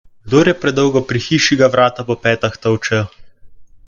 Kdor 0.27 0.47
je 0.49 0.53
predolgo 0.61 1.03
pri 1.11 1.21
hiši, 1.25 1.57
ga 1.59 1.69
vrata 1.75 2.05
po 2.07 2.15
petah 2.23 2.57
tolčejo. 2.65 3.05